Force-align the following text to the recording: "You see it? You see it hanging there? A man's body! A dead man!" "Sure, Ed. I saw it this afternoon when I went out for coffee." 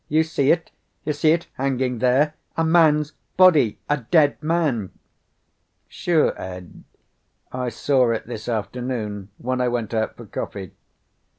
"You 0.07 0.23
see 0.23 0.51
it? 0.51 0.71
You 1.05 1.13
see 1.13 1.31
it 1.31 1.45
hanging 1.57 1.99
there? 1.99 2.33
A 2.57 2.63
man's 2.65 3.11
body! 3.37 3.77
A 3.87 3.97
dead 3.97 4.41
man!" 4.41 4.89
"Sure, 5.87 6.33
Ed. 6.41 6.83
I 7.51 7.69
saw 7.69 8.09
it 8.09 8.25
this 8.25 8.49
afternoon 8.49 9.29
when 9.37 9.61
I 9.61 9.67
went 9.67 9.93
out 9.93 10.17
for 10.17 10.25
coffee." 10.25 10.71